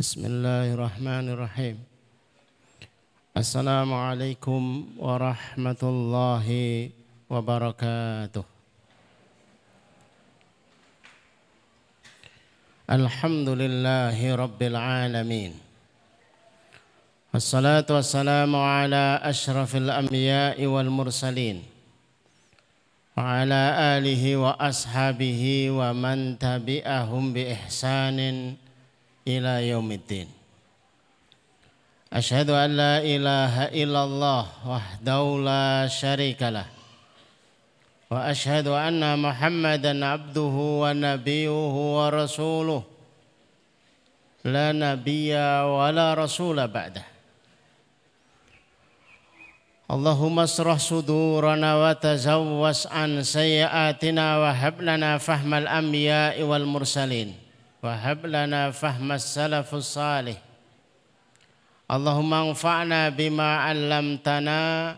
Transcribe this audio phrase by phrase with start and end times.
[0.00, 1.76] بسم الله الرحمن الرحيم.
[3.36, 4.62] السلام عليكم
[4.96, 6.46] ورحمة الله
[7.28, 8.44] وبركاته.
[12.88, 15.52] الحمد لله رب العالمين.
[17.36, 21.60] والصلاة والسلام على أشرف الأنبياء والمرسلين.
[23.20, 23.62] وعلى
[24.00, 28.18] آله وأصحابه ومن تبعهم بإحسان
[28.56, 28.69] إلى
[29.26, 30.28] يوم الدين.
[32.12, 36.66] أشهد أن لا إله إلا الله وحده لا شريك له.
[38.10, 42.82] وأشهد أن محمدا عبده ونبيه ورسوله.
[44.44, 47.04] لا نبي ولا رسول بعده.
[49.90, 57.49] اللهم اشرح صدورنا وتزوس عن سيئاتنا وهب لنا فهم الأنبياء والمرسلين.
[57.83, 60.37] وهب لنا فهم السلف الصالح
[61.91, 64.95] اللهم انفعنا بما علمتنا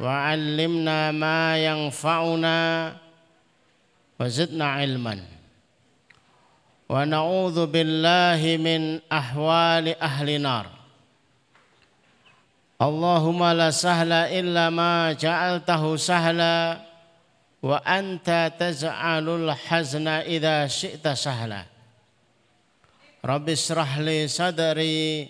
[0.00, 2.96] وعلمنا ما ينفعنا
[4.20, 5.18] وزدنا علما
[6.88, 10.66] ونعوذ بالله من احوال اهل النار
[12.82, 16.80] اللهم لا سهل الا ما جعلته سهلا
[17.62, 21.64] وانت تجعل الحزن اذا شئت سهلا
[23.19, 25.27] Rabbi israh li sadri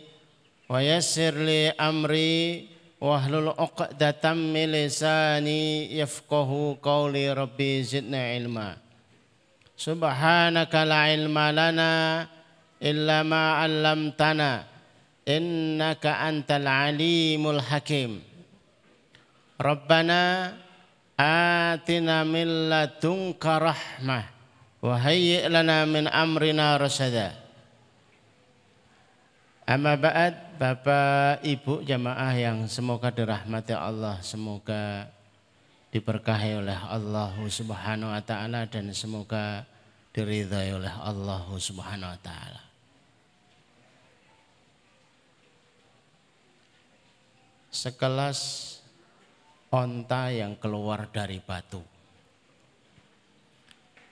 [0.69, 2.69] wa yassir li amri
[3.01, 8.77] wahlul uqdatam min lisani yafqahu qawli rabbi zidna ilma.
[9.73, 11.91] Subhanaka la ilma lana
[12.77, 14.69] illa ma 'allamtana
[15.25, 18.21] innaka antal alimul hakim.
[19.57, 20.53] Rabbana
[21.17, 24.23] atina min ladunka rahmah
[24.85, 27.38] wa hayyi lana min amrina rasada
[29.69, 35.05] Amma ba'd Bapak Ibu jamaah yang semoga dirahmati Allah, semoga
[35.93, 39.69] diberkahi oleh Allah Subhanahu wa taala dan semoga
[40.09, 42.61] diridhai oleh Allah Subhanahu wa taala.
[47.69, 48.41] Sekelas
[49.69, 51.85] onta yang keluar dari batu.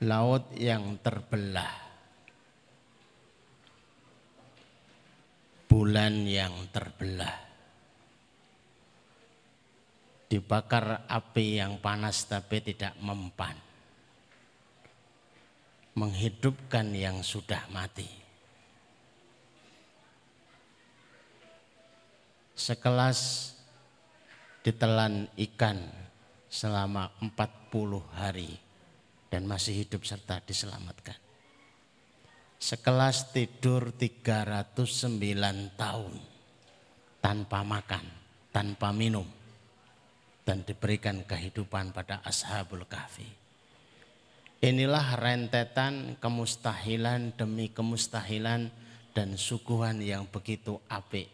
[0.06, 1.87] Laut yang terbelah
[5.78, 7.38] bulan yang terbelah.
[10.26, 13.54] Dibakar api yang panas tapi tidak mempan.
[15.94, 18.10] Menghidupkan yang sudah mati.
[22.58, 23.54] Sekelas
[24.66, 25.78] ditelan ikan
[26.50, 28.58] selama 40 hari
[29.30, 31.27] dan masih hidup serta diselamatkan
[32.58, 36.14] sekelas tidur 309 tahun
[37.22, 38.06] tanpa makan,
[38.50, 39.26] tanpa minum
[40.42, 43.30] dan diberikan kehidupan pada ashabul kahfi.
[44.58, 48.74] Inilah rentetan kemustahilan demi kemustahilan
[49.14, 51.30] dan suguhan yang begitu apik.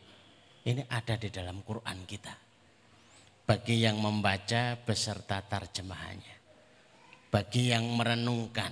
[0.67, 2.35] Ini ada di dalam Quran kita.
[3.43, 6.35] Bagi yang membaca beserta terjemahannya.
[7.31, 8.71] Bagi yang merenungkan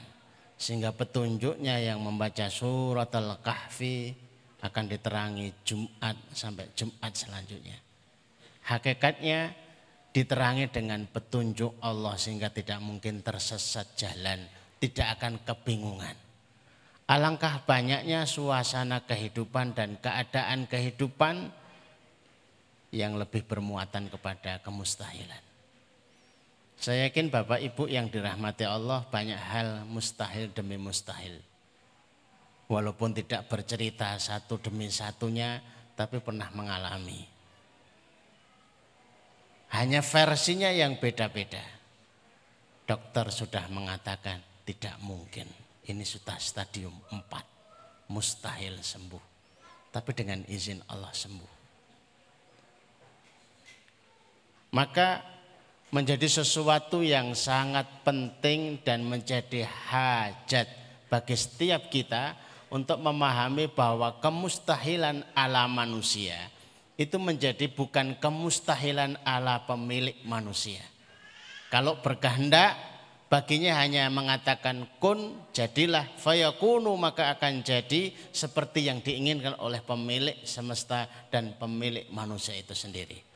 [0.61, 4.13] sehingga petunjuknya yang membaca surat Al-Kahfi
[4.61, 7.81] akan diterangi Jumat sampai Jumat selanjutnya.
[8.69, 9.57] Hakikatnya
[10.13, 14.45] diterangi dengan petunjuk Allah sehingga tidak mungkin tersesat jalan,
[14.77, 16.13] tidak akan kebingungan.
[17.09, 21.49] Alangkah banyaknya suasana kehidupan dan keadaan kehidupan
[22.93, 25.50] yang lebih bermuatan kepada kemustahilan.
[26.81, 31.37] Saya yakin Bapak Ibu yang dirahmati Allah banyak hal mustahil demi mustahil.
[32.65, 35.61] Walaupun tidak bercerita satu demi satunya,
[35.93, 37.21] tapi pernah mengalami.
[39.77, 41.61] Hanya versinya yang beda-beda.
[42.89, 45.45] Dokter sudah mengatakan tidak mungkin.
[45.85, 48.09] Ini sudah stadium 4.
[48.09, 49.25] Mustahil sembuh.
[49.93, 51.53] Tapi dengan izin Allah sembuh.
[54.73, 55.40] Maka
[55.91, 60.67] menjadi sesuatu yang sangat penting dan menjadi hajat
[61.11, 62.39] bagi setiap kita
[62.71, 66.47] untuk memahami bahwa kemustahilan ala manusia
[66.95, 70.79] itu menjadi bukan kemustahilan ala pemilik manusia.
[71.67, 72.79] Kalau berkehendak
[73.27, 81.07] baginya hanya mengatakan kun jadilah fayakunu maka akan jadi seperti yang diinginkan oleh pemilik semesta
[81.27, 83.30] dan pemilik manusia itu sendiri.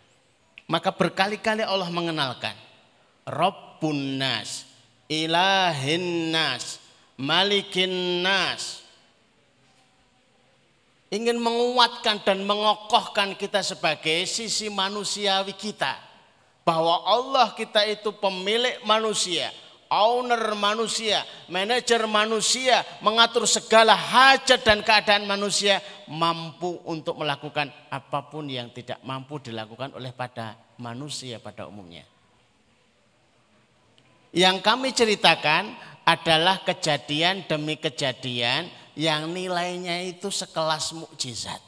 [0.65, 2.57] Maka berkali-kali Allah mengenalkan
[3.25, 4.65] Rabbun nas,
[5.05, 6.81] ilahin nas,
[7.17, 8.85] malikin nas.
[11.13, 15.95] ingin menguatkan dan mengokohkan kita sebagai sisi manusiawi kita.
[16.65, 19.53] Bahwa Allah kita itu pemilik manusia,
[19.89, 21.21] owner manusia,
[21.51, 29.01] manajer manusia, mengatur segala hajat dan keadaan manusia, mampu untuk melakukan apa pun yang tidak
[29.05, 32.03] mampu dilakukan oleh pada manusia pada umumnya.
[34.35, 35.71] Yang kami ceritakan
[36.03, 38.67] adalah kejadian demi kejadian
[38.99, 41.63] yang nilainya itu sekelas mukjizat.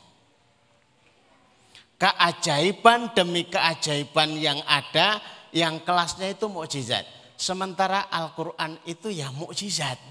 [1.97, 5.17] Keajaiban demi keajaiban yang ada
[5.49, 7.07] yang kelasnya itu mukjizat.
[7.37, 10.01] Sementara Al-Qur'an itu ya mukjizat.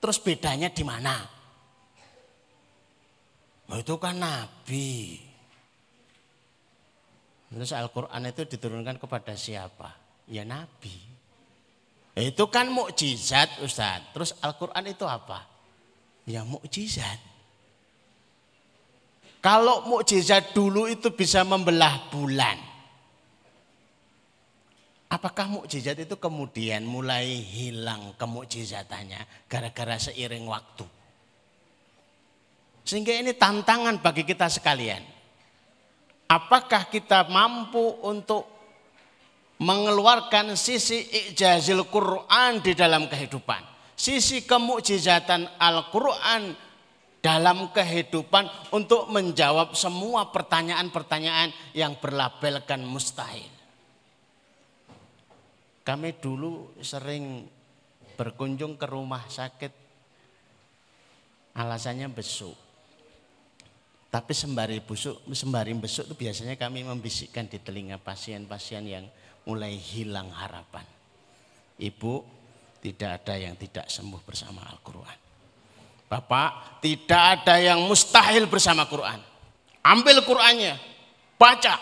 [0.00, 1.20] Terus bedanya di mana?
[3.68, 5.20] Oh, itu kan nabi.
[7.52, 9.92] Terus Al-Qur'an itu diturunkan kepada siapa?
[10.24, 10.96] Ya nabi.
[12.16, 14.00] Itu kan mukjizat Ustaz.
[14.16, 15.44] Terus Al-Qur'an itu apa?
[16.24, 17.20] Ya mukjizat.
[19.44, 22.69] Kalau mukjizat dulu itu bisa membelah bulan.
[25.10, 30.86] Apakah mukjizat itu kemudian mulai hilang kemukjizatannya gara-gara seiring waktu?
[32.86, 35.02] Sehingga ini tantangan bagi kita sekalian.
[36.30, 38.46] Apakah kita mampu untuk
[39.58, 41.02] mengeluarkan sisi
[41.34, 43.70] ijazil Quran di dalam kehidupan?
[44.00, 46.56] sisi kemukjizatan Al-Quran
[47.20, 53.59] dalam kehidupan untuk menjawab semua pertanyaan-pertanyaan yang berlabelkan mustahil.
[55.90, 57.50] Kami dulu sering
[58.14, 59.74] berkunjung ke rumah sakit
[61.58, 62.54] alasannya besuk.
[64.06, 69.02] Tapi sembari busuk, sembari besuk itu biasanya kami membisikkan di telinga pasien-pasien yang
[69.50, 70.86] mulai hilang harapan.
[71.74, 72.22] Ibu,
[72.78, 75.18] tidak ada yang tidak sembuh bersama Al-Quran.
[76.06, 79.18] Bapak, tidak ada yang mustahil bersama Quran.
[79.82, 80.78] Ambil Qurannya,
[81.34, 81.74] baca,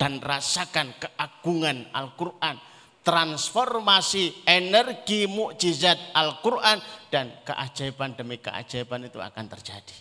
[0.00, 2.67] dan rasakan keagungan Al-Quran.
[3.08, 6.76] Transformasi energi mukjizat Al-Quran
[7.08, 9.96] dan keajaiban demi keajaiban itu akan terjadi.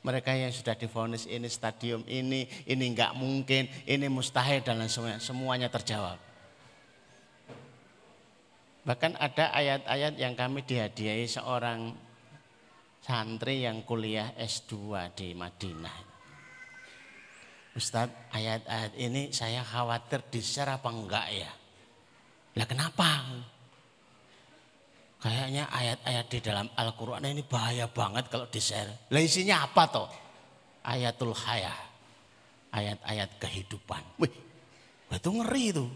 [0.00, 5.68] Mereka yang sudah difonis ini stadium ini, ini enggak mungkin, ini mustahil dan semuanya, semuanya
[5.68, 6.16] terjawab.
[8.88, 11.92] Bahkan ada ayat-ayat yang kami dihadiahi seorang
[13.04, 15.98] santri yang kuliah S2 di Madinah.
[17.76, 21.52] Ustadz ayat-ayat ini saya khawatir di-share apa enggak ya?
[22.56, 23.08] Lah kenapa?
[25.20, 29.08] Kayaknya ayat-ayat di dalam Al-Quran ini bahaya banget kalau di-share.
[29.12, 30.08] Lah isinya apa toh?
[30.84, 31.76] Ayatul hayah.
[32.72, 34.02] Ayat-ayat kehidupan.
[34.20, 34.32] Wih,
[35.12, 35.90] itu ngeri tuh.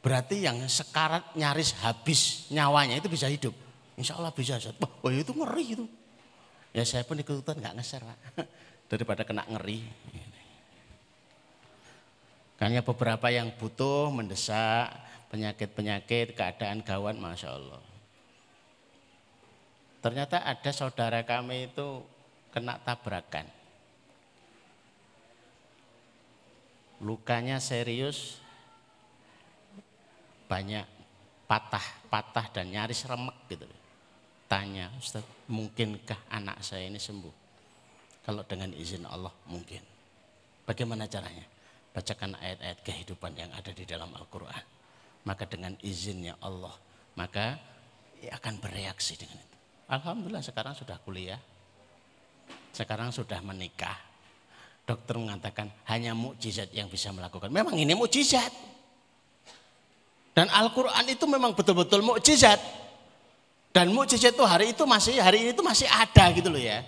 [0.00, 3.52] Berarti yang sekarat nyaris habis nyawanya itu bisa hidup.
[4.00, 4.56] Insya Allah bisa.
[4.80, 5.86] Wah, oh itu ngeri itu.
[6.72, 8.00] Ya saya pun ikutan nggak ngeser.
[8.90, 9.84] Daripada kena ngeri.
[12.60, 14.92] Kayaknya beberapa yang butuh mendesak
[15.32, 17.80] penyakit-penyakit, keadaan gawat, Masya Allah.
[20.04, 22.04] Ternyata ada saudara kami itu
[22.52, 23.48] kena tabrakan.
[27.00, 28.44] Lukanya serius,
[30.52, 30.84] banyak
[31.48, 33.64] patah-patah dan nyaris remek gitu.
[34.52, 37.32] Tanya, Ustaz, mungkinkah anak saya ini sembuh?
[38.20, 39.80] Kalau dengan izin Allah mungkin.
[40.68, 41.49] Bagaimana caranya?
[42.00, 44.64] Bacakan ayat-ayat kehidupan yang ada di dalam Al-Quran.
[45.28, 46.72] Maka dengan izinnya Allah,
[47.12, 47.60] maka
[48.24, 49.56] akan bereaksi dengan itu.
[49.92, 51.36] Alhamdulillah sekarang sudah kuliah.
[52.72, 54.00] Sekarang sudah menikah.
[54.88, 57.52] Dokter mengatakan hanya mukjizat yang bisa melakukan.
[57.52, 58.48] Memang ini mukjizat.
[60.32, 62.64] Dan Al-Quran itu memang betul-betul mukjizat.
[63.76, 66.80] Dan mukjizat itu hari itu masih hari ini itu masih ada gitu loh ya.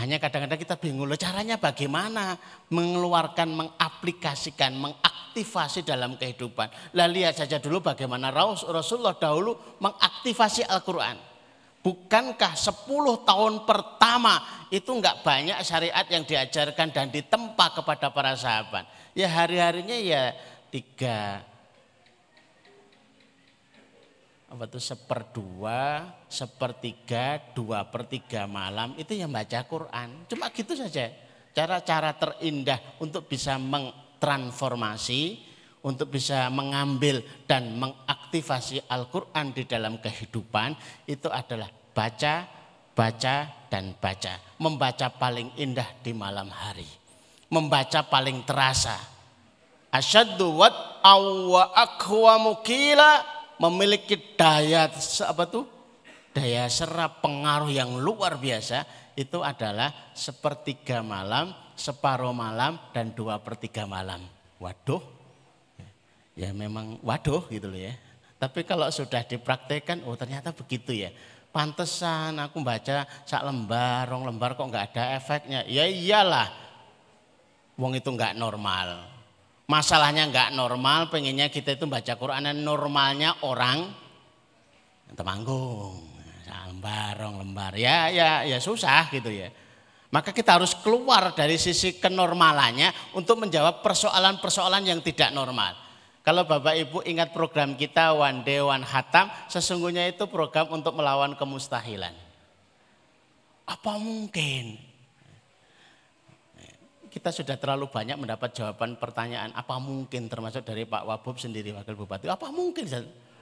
[0.00, 2.40] Hanya kadang-kadang kita bingung loh caranya bagaimana
[2.72, 6.96] mengeluarkan, mengaplikasikan, mengaktifasi dalam kehidupan.
[6.96, 11.20] Lah lihat saja dulu bagaimana Rasulullah dahulu mengaktifasi Al-Quran.
[11.84, 14.40] Bukankah 10 tahun pertama
[14.72, 18.88] itu enggak banyak syariat yang diajarkan dan ditempa kepada para sahabat.
[19.12, 20.32] Ya hari-harinya ya
[20.72, 21.44] tiga
[24.50, 30.26] apa itu seperdua, sepertiga, dua pertiga malam itu yang baca Quran.
[30.26, 31.06] Cuma gitu saja.
[31.54, 35.38] Cara-cara terindah untuk bisa mengtransformasi,
[35.86, 40.74] untuk bisa mengambil dan mengaktifasi Al-Quran di dalam kehidupan
[41.06, 42.42] itu adalah baca,
[42.90, 43.36] baca,
[43.70, 44.34] dan baca.
[44.58, 46.90] Membaca paling indah di malam hari.
[47.54, 48.98] Membaca paling terasa.
[49.94, 54.88] Asyaddu wat awwa mukila memiliki daya
[55.28, 55.68] apa tuh
[56.32, 58.88] daya serap pengaruh yang luar biasa
[59.20, 64.24] itu adalah sepertiga malam, separuh malam, dan dua per tiga malam.
[64.56, 65.04] Waduh,
[66.32, 67.92] ya memang waduh gitu loh ya.
[68.40, 71.12] Tapi kalau sudah dipraktekkan, oh ternyata begitu ya.
[71.50, 75.60] Pantesan aku baca sak lembar, rong lembar kok nggak ada efeknya.
[75.68, 76.48] Ya iyalah,
[77.76, 79.19] wong itu nggak normal.
[79.70, 83.86] Masalahnya nggak normal, pengennya kita itu baca Quran normalnya orang
[85.14, 86.10] temanggung
[86.80, 87.76] lembar, rong lembar.
[87.76, 89.52] Ya, ya, ya susah gitu ya.
[90.08, 95.76] Maka kita harus keluar dari sisi kenormalannya untuk menjawab persoalan-persoalan yang tidak normal.
[96.24, 101.36] Kalau Bapak Ibu ingat program kita One Day One Hatam, sesungguhnya itu program untuk melawan
[101.36, 102.16] kemustahilan.
[103.68, 104.89] Apa mungkin?
[107.10, 111.98] Kita sudah terlalu banyak mendapat jawaban pertanyaan apa mungkin termasuk dari Pak Wabub sendiri Wakil
[111.98, 112.30] Bupati.
[112.30, 112.86] Apa mungkin?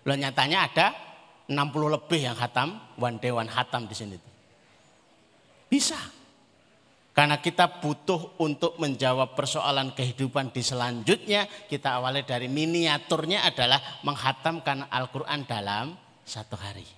[0.08, 0.86] Loh nyatanya ada
[1.48, 1.52] 60
[1.92, 4.16] lebih yang hatam, one day one hatam di sini.
[5.68, 6.00] Bisa.
[7.12, 14.86] Karena kita butuh untuk menjawab persoalan kehidupan di selanjutnya, kita awali dari miniaturnya adalah menghatamkan
[14.86, 16.97] Al-Quran dalam satu hari.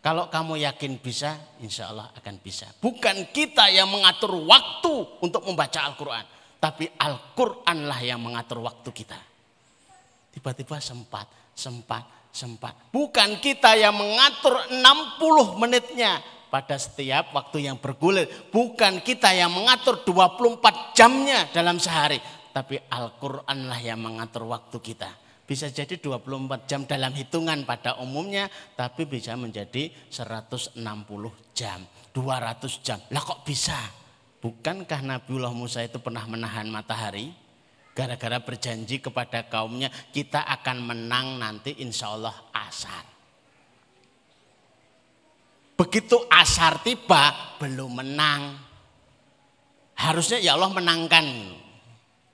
[0.00, 2.64] Kalau kamu yakin bisa, insya Allah akan bisa.
[2.80, 6.24] Bukan kita yang mengatur waktu untuk membaca Al-Quran.
[6.56, 9.20] Tapi Al-Quranlah yang mengatur waktu kita.
[10.32, 12.72] Tiba-tiba sempat, sempat, sempat.
[12.88, 16.16] Bukan kita yang mengatur 60 menitnya
[16.48, 18.24] pada setiap waktu yang bergulir.
[18.48, 22.16] Bukan kita yang mengatur 24 jamnya dalam sehari.
[22.56, 25.29] Tapi Al-Quranlah yang mengatur waktu kita.
[25.50, 28.46] Bisa jadi 24 jam dalam hitungan pada umumnya.
[28.78, 30.78] Tapi bisa menjadi 160
[31.50, 31.82] jam.
[32.14, 33.02] 200 jam.
[33.10, 33.74] Lah kok bisa?
[34.38, 37.34] Bukankah Nabiullah Musa itu pernah menahan matahari?
[37.98, 43.02] Gara-gara berjanji kepada kaumnya kita akan menang nanti insya Allah asar.
[45.74, 48.54] Begitu asar tiba belum menang.
[49.98, 51.26] Harusnya ya Allah menangkan.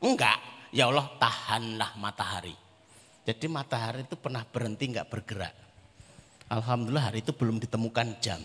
[0.05, 0.37] Enggak,
[0.69, 2.66] ya Allah tahanlah matahari.
[3.27, 5.55] Jadi matahari itu pernah berhenti enggak bergerak.
[6.47, 8.39] Alhamdulillah hari itu belum ditemukan jam.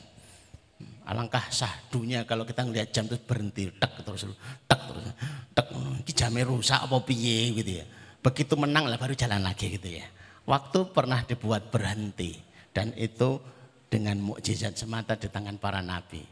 [1.05, 4.25] Alangkah sahdunya kalau kita ngelihat jam terus berhenti, tek terus,
[4.65, 5.05] tek terus,
[5.53, 7.85] tek, ini jamnya rusak apa piye gitu ya.
[8.25, 10.05] Begitu menang lah baru jalan lagi gitu ya.
[10.50, 12.41] Waktu pernah dibuat berhenti
[12.73, 13.38] dan itu
[13.85, 16.25] dengan mukjizat semata di tangan para nabi.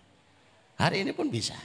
[0.79, 1.59] Hari ini pun bisa.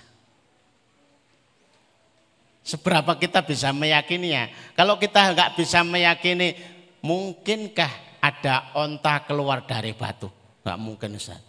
[2.64, 4.48] Seberapa kita bisa meyakininya?
[4.72, 6.56] Kalau kita nggak bisa meyakini,
[7.04, 7.92] mungkinkah
[8.25, 10.32] ada onta keluar dari batu?
[10.64, 11.44] Nggak mungkin Ustaz.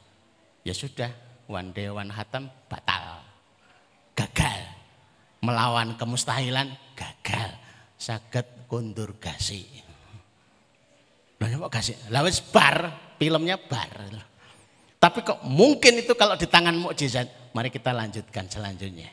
[0.68, 1.08] Ya sudah,
[1.48, 3.24] one day one hatam batal.
[4.12, 4.62] Gagal.
[5.40, 7.56] Melawan kemustahilan gagal.
[7.96, 9.64] Saged kundur gasi.
[11.40, 11.96] Lah kok gasi?
[12.12, 14.12] Lah wis bar, filmnya bar.
[15.00, 17.56] Tapi kok mungkin itu kalau di tangan mukjizat.
[17.56, 19.08] Mari kita lanjutkan selanjutnya.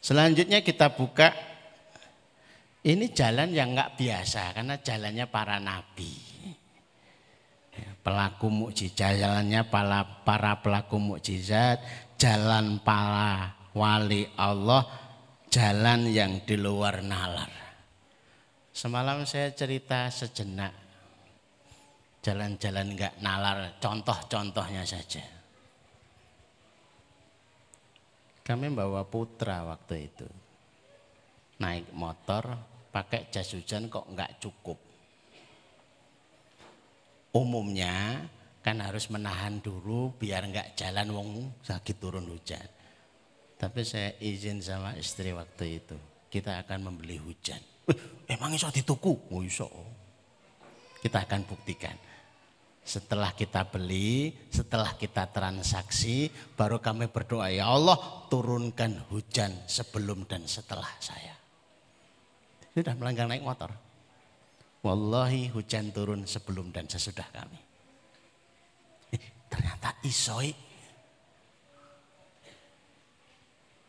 [0.00, 1.36] Selanjutnya kita buka
[2.86, 6.28] ini jalan yang nggak biasa karena jalannya para nabi
[8.02, 11.82] pelaku mukjizat, jalannya para, para pelaku mukjizat,
[12.16, 14.86] jalan para wali Allah,
[15.52, 17.52] jalan yang di luar nalar.
[18.72, 20.72] Semalam saya cerita sejenak
[22.22, 25.22] jalan-jalan enggak nalar, contoh-contohnya saja.
[28.40, 30.28] Kami bawa putra waktu itu.
[31.58, 32.54] Naik motor,
[32.88, 34.78] pakai jas hujan kok enggak cukup
[37.38, 38.24] umumnya
[38.64, 41.28] kan harus menahan dulu biar nggak jalan wong
[41.64, 42.66] sakit turun hujan.
[43.58, 45.96] Tapi saya izin sama istri waktu itu,
[46.30, 47.58] kita akan membeli hujan.
[48.32, 49.34] Emang iso dituku?
[49.34, 49.66] Oh iso.
[50.98, 51.96] Kita akan buktikan.
[52.84, 57.98] Setelah kita beli, setelah kita transaksi, baru kami berdoa, ya Allah
[58.32, 61.37] turunkan hujan sebelum dan setelah saya.
[62.78, 63.74] Sudah melanggar naik motor.
[64.86, 67.58] Wallahi hujan turun sebelum dan sesudah kami.
[69.10, 70.54] Eh, ternyata isoi.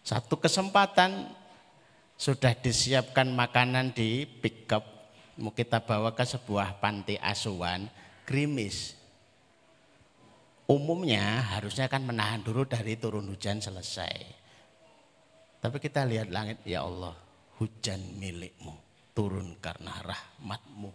[0.02, 1.30] Satu kesempatan
[2.18, 4.82] sudah disiapkan makanan di pick up.
[5.38, 7.86] Mau kita bawa ke sebuah panti asuhan,
[8.26, 8.98] krimis.
[10.66, 14.18] Umumnya harusnya kan menahan dulu dari turun hujan selesai.
[15.62, 17.29] Tapi kita lihat langit, ya Allah,
[17.60, 18.74] hujan milikmu
[19.12, 20.92] turun karena rahmatmu.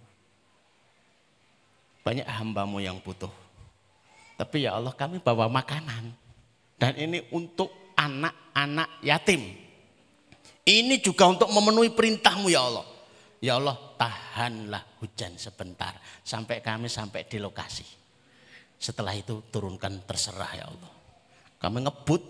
[2.00, 3.32] Banyak hambamu yang butuh.
[4.40, 6.12] Tapi ya Allah kami bawa makanan.
[6.80, 9.40] Dan ini untuk anak-anak yatim.
[10.64, 12.86] Ini juga untuk memenuhi perintahmu ya Allah.
[13.44, 15.92] Ya Allah tahanlah hujan sebentar
[16.24, 17.84] sampai kami sampai di lokasi.
[18.80, 20.92] Setelah itu turunkan terserah ya Allah.
[21.60, 22.22] Kami ngebut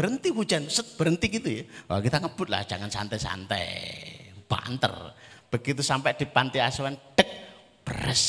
[0.00, 1.62] berhenti hujan, set berhenti gitu ya.
[1.92, 3.68] Oh, kita ngebut lah jangan santai-santai,
[4.48, 5.12] banter.
[5.52, 7.28] Begitu sampai di panti asuhan, dek,
[7.84, 8.24] beres.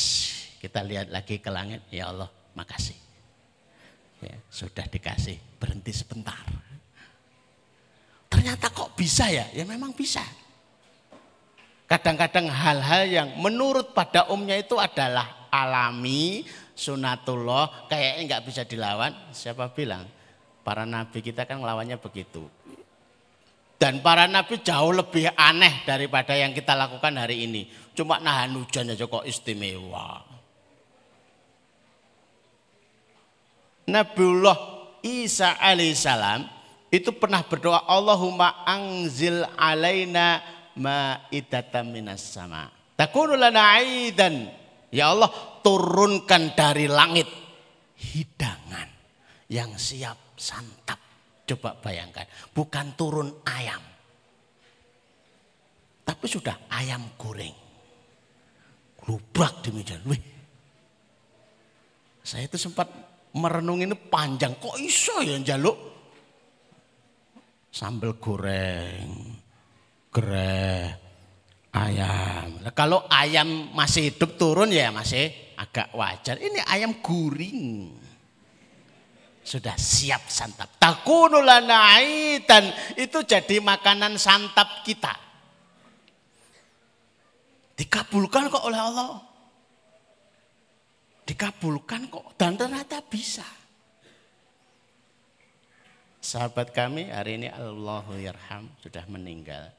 [0.59, 2.27] Kita lihat lagi ke langit, ya Allah
[2.59, 2.99] makasih.
[4.19, 6.43] Ya, sudah dikasih, berhenti sebentar.
[8.27, 9.47] Ternyata kok bisa ya?
[9.55, 10.27] Ya memang bisa.
[11.87, 16.43] Kadang-kadang hal-hal yang menurut pada umumnya itu adalah alami,
[16.75, 19.15] sunatullah, kayaknya nggak bisa dilawan.
[19.31, 20.19] Siapa bilang?
[20.61, 22.45] Para nabi kita kan melawannya begitu.
[23.81, 27.65] Dan para nabi jauh lebih aneh daripada yang kita lakukan hari ini.
[27.97, 30.21] Cuma nahan hujan aja kok istimewa.
[33.89, 34.57] Nabiullah
[35.01, 36.45] Isa alaihissalam
[36.93, 40.45] itu pernah berdoa Allahumma angzil alaina
[40.77, 42.69] ma'idatan minas sama.
[42.93, 44.45] Takunu lana aidan.
[44.91, 45.31] Ya Allah
[45.63, 47.25] turunkan dari langit
[47.95, 48.91] hidangan
[49.47, 50.97] yang siap santap.
[51.45, 53.81] Coba bayangkan, bukan turun ayam.
[56.01, 57.53] Tapi sudah ayam goreng.
[59.05, 59.97] Lubrak di meja.
[60.05, 60.21] Wih.
[62.21, 62.89] Saya itu sempat
[63.37, 64.57] merenung ini panjang.
[64.57, 65.77] Kok iso ya jaluk?
[67.71, 69.39] Sambal goreng,
[70.11, 70.91] gereh,
[71.71, 72.59] ayam.
[72.75, 76.35] Kalau ayam masih hidup turun ya masih agak wajar.
[76.35, 78.00] Ini ayam guring.
[79.41, 80.77] Sudah siap santap.
[80.77, 81.97] Takunulana
[82.45, 85.17] dan itu jadi makanan santap kita.
[87.73, 89.17] Dikabulkan kok oleh Allah.
[91.25, 93.45] Dikabulkan kok dan ternyata bisa.
[96.21, 99.73] Sahabat kami hari ini Allahu Yarham sudah meninggal.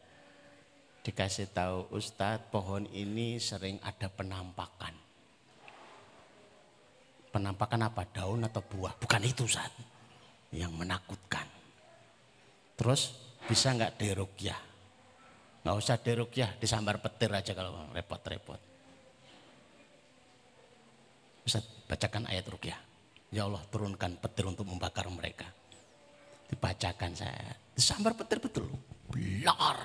[1.06, 5.01] Dikasih tahu Ustadz pohon ini sering ada penampakan.
[7.32, 8.04] Penampakan apa?
[8.12, 8.92] Daun atau buah?
[9.00, 9.72] Bukan itu saat
[10.52, 11.48] yang menakutkan.
[12.76, 13.16] Terus
[13.48, 14.60] bisa nggak derukyah?
[15.64, 18.60] Nggak usah derukyah, disambar petir aja kalau repot-repot.
[21.42, 22.78] Ustaz, bacakan ayat rukyah.
[23.32, 25.48] Ya Allah turunkan petir untuk membakar mereka
[26.52, 27.56] dibacakan saya.
[27.72, 28.68] Disambar petir betul.
[29.08, 29.80] Belar.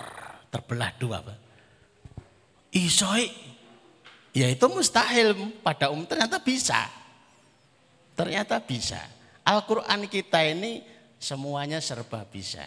[0.52, 1.24] Terbelah dua.
[1.24, 1.40] Pak.
[2.76, 3.32] Isoi.
[4.36, 5.32] Ya itu mustahil
[5.64, 6.04] pada umum.
[6.04, 6.92] Ternyata bisa.
[8.18, 8.98] Ternyata bisa.
[9.46, 10.82] Al-Quran kita ini
[11.22, 12.66] semuanya serba bisa.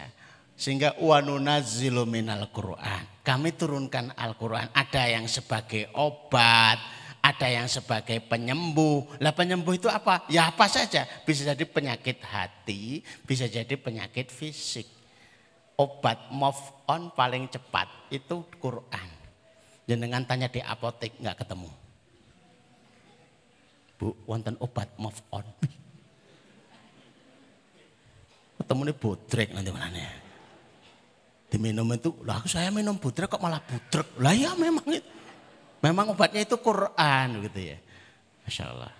[0.55, 3.03] Sehingga wanunazzilu minal Quran.
[3.19, 4.71] Kami turunkan Al-Quran.
[4.71, 6.79] Ada yang sebagai obat,
[7.19, 9.19] ada yang sebagai penyembuh.
[9.19, 10.23] Lah penyembuh itu apa?
[10.31, 11.03] Ya apa saja.
[11.27, 14.87] Bisa jadi penyakit hati, bisa jadi penyakit fisik.
[15.75, 19.09] Obat move on paling cepat itu Quran.
[19.89, 21.80] Jenengan tanya di apotek nggak ketemu.
[24.01, 25.45] Bu, wonten obat move on.
[28.57, 30.09] Ketemu nih budrek nanti mana
[31.53, 34.09] Diminum itu, lah saya minum budrek kok malah budrek.
[34.17, 35.05] Lah ya memang itu.
[35.85, 37.77] Memang obatnya itu Quran gitu ya.
[38.45, 38.93] Masya Allah.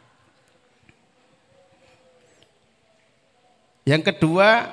[3.85, 4.69] Yang kedua,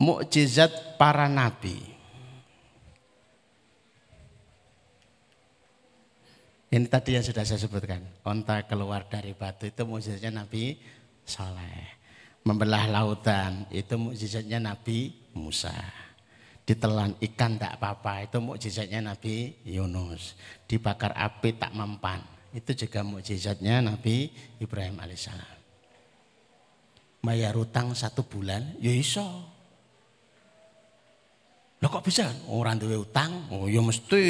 [0.00, 1.93] mukjizat para nabi.
[6.74, 8.02] Ini tadi yang sudah saya sebutkan.
[8.26, 10.74] Onta keluar dari batu itu mukjizatnya Nabi
[11.22, 12.02] Saleh.
[12.42, 15.70] Membelah lautan itu mukjizatnya Nabi Musa.
[16.66, 20.34] Ditelan ikan tak apa-apa itu mukjizatnya Nabi Yunus.
[20.66, 22.18] Dibakar api tak mempan.
[22.50, 25.54] Itu juga mukjizatnya Nabi Ibrahim alaihissalam.
[27.22, 29.22] Bayar utang satu bulan ya iso.
[31.78, 32.34] Lo kok bisa?
[32.50, 34.26] Orang duwe utang oh ya mesti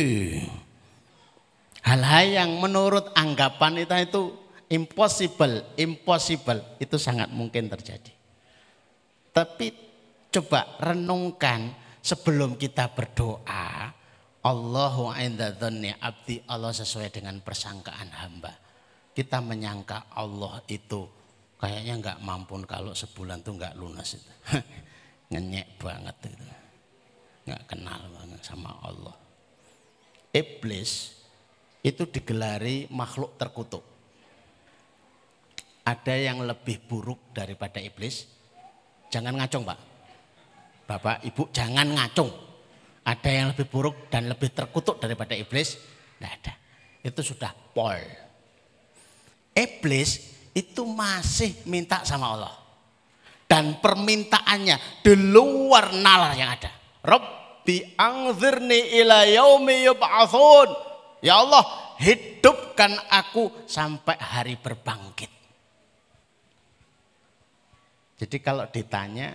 [1.85, 4.23] hal-hal yang menurut anggapan itu itu
[4.73, 8.12] impossible impossible itu sangat mungkin terjadi
[9.35, 9.75] tapi
[10.31, 13.90] coba renungkan sebelum kita berdoa,
[14.44, 15.57] Allahu inda
[15.99, 18.53] abdi Allah sesuai dengan persangkaan hamba.
[19.14, 21.07] Kita menyangka Allah itu
[21.59, 24.33] kayaknya nggak mampu kalau sebulan tuh nggak lunas itu.
[25.35, 26.47] Ngenyek banget itu.
[27.51, 29.16] Nggak kenal banget sama Allah.
[30.35, 31.13] Iblis
[31.85, 33.85] itu digelari makhluk terkutuk.
[35.85, 38.25] Ada yang lebih buruk daripada iblis?
[39.12, 39.79] Jangan ngacung, Pak.
[40.88, 42.33] Bapak, Ibu jangan ngacung.
[43.05, 45.77] Ada yang lebih buruk dan lebih terkutuk daripada iblis?
[45.77, 46.57] Tidak ada.
[47.05, 48.01] Itu sudah pol.
[49.53, 50.11] Iblis
[50.57, 52.55] itu masih minta sama Allah.
[53.44, 56.73] Dan permintaannya di luar nalar yang ada.
[57.05, 57.25] Rob
[57.68, 60.93] bi'angzirni ila yaumi yub'atsun.
[61.24, 61.64] Ya Allah,
[62.04, 65.32] hidupkan aku sampai hari berbangkit.
[68.20, 69.32] Jadi kalau ditanya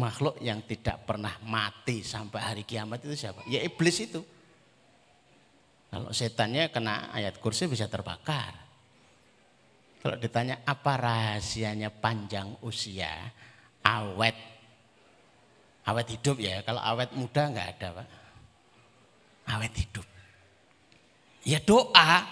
[0.00, 3.44] makhluk yang tidak pernah mati sampai hari kiamat itu siapa?
[3.44, 4.24] Ya iblis itu.
[5.92, 8.64] Kalau setannya kena ayat kursi bisa terbakar.
[10.00, 13.28] Kalau ditanya apa rahasianya panjang usia,
[13.84, 14.36] awet,
[15.84, 16.64] awet hidup ya.
[16.64, 18.08] Kalau awet muda nggak ada pak.
[19.52, 20.13] Awet hidup.
[21.44, 22.24] Ya doa.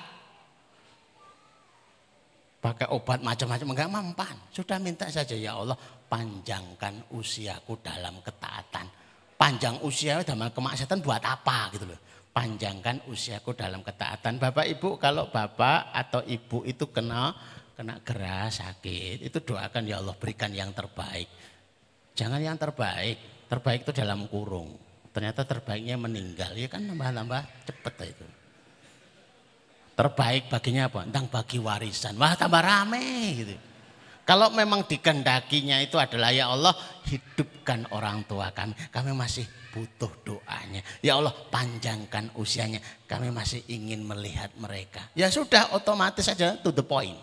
[2.62, 4.36] Pakai obat macam-macam enggak mempan.
[4.54, 8.86] Sudah minta saja ya Allah panjangkan usiaku dalam ketaatan.
[9.34, 11.98] Panjang usia dalam kemaksiatan buat apa gitu loh
[12.32, 14.40] panjangkan usiaku dalam ketaatan.
[14.40, 17.36] Bapak Ibu kalau Bapak atau Ibu itu kena
[17.76, 21.28] kena gerah sakit, itu doakan ya Allah berikan yang terbaik.
[22.12, 24.76] Jangan yang terbaik, terbaik itu dalam kurung.
[25.12, 28.26] Ternyata terbaiknya meninggal, ya kan nambah-nambah cepet itu.
[29.92, 31.04] Terbaik baginya apa?
[31.04, 32.16] Tentang bagi warisan.
[32.16, 33.54] Wah tambah rame gitu.
[34.22, 36.70] Kalau memang dikendakinya itu adalah ya Allah
[37.10, 38.72] hidupkan orang tua kami.
[38.94, 40.80] Kami masih butuh doanya.
[41.02, 42.78] Ya Allah panjangkan usianya.
[43.10, 45.10] Kami masih ingin melihat mereka.
[45.18, 47.18] Ya sudah otomatis saja to the point.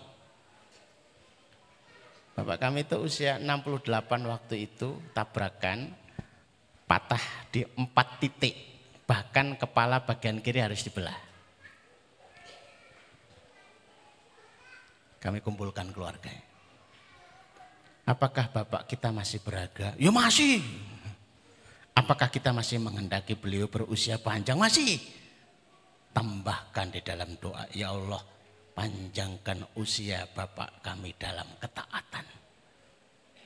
[2.35, 3.87] Bapak kami itu usia 68
[4.27, 5.95] waktu itu tabrakan
[6.83, 8.55] patah di empat titik.
[9.07, 11.28] Bahkan kepala bagian kiri harus dibelah.
[15.19, 16.31] Kami kumpulkan keluarga.
[18.07, 19.93] Apakah bapak kita masih beraga?
[19.99, 20.63] Ya masih.
[21.93, 24.55] Apakah kita masih menghendaki beliau berusia panjang?
[24.55, 24.97] Masih.
[26.09, 28.23] Tambahkan di dalam doa, ya Allah
[28.79, 32.25] panjangkan usia Bapak kami dalam ketaatan.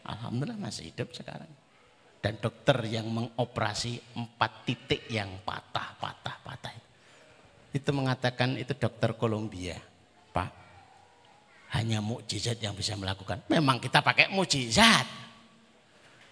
[0.06, 1.50] Alhamdulillah masih hidup sekarang.
[2.24, 6.72] Dan dokter yang mengoperasi empat titik yang patah, patah, patah.
[7.74, 9.76] Itu mengatakan itu dokter Kolombia.
[10.32, 10.63] Pak,
[11.74, 13.42] hanya mukjizat yang bisa melakukan.
[13.50, 15.24] Memang kita pakai mukjizat.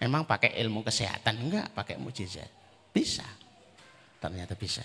[0.02, 1.46] Emang pakai ilmu kesehatan?
[1.46, 2.50] Enggak, pakai mujizat.
[2.90, 3.22] Bisa.
[4.18, 4.82] Ternyata bisa.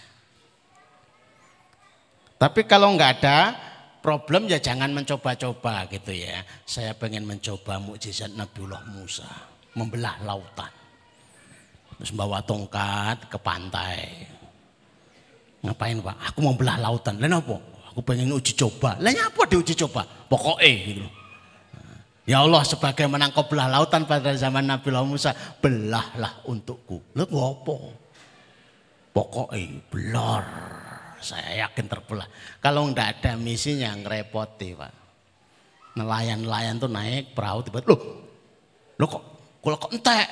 [2.38, 3.58] Tapi kalau enggak ada
[3.98, 6.46] problem ya jangan mencoba-coba gitu ya.
[6.70, 9.26] Saya pengen mencoba mukjizat Nabiullah Musa.
[9.74, 10.74] Membelah lautan.
[11.98, 14.06] Terus bawa tongkat ke pantai.
[15.66, 16.18] Ngapain pak?
[16.30, 17.18] Aku mau belah lautan.
[17.18, 17.58] Lain apa?
[17.98, 18.94] Aku pengen uji coba.
[19.02, 20.06] Lain apa diuji coba?
[20.30, 21.10] Pokoknya gitu.
[22.30, 27.02] Ya Allah sebagai menangkap belah lautan pada zaman Nabi Musa, belahlah untukku.
[27.18, 27.90] Lu ngopo?
[29.18, 30.46] Pokoknya belar.
[31.26, 32.30] Saya yakin terbelah.
[32.62, 34.94] Kalau nggak ada misinya ngerepoti Pak.
[35.98, 38.02] Nelayan-nelayan tuh naik perahu tiba-tiba, loh,
[39.02, 39.24] lo kok,
[39.66, 40.28] kalau kok entek?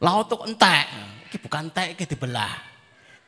[0.00, 0.88] Laut tuh entek.
[1.28, 2.69] Ini bukan entek, ini dibelah.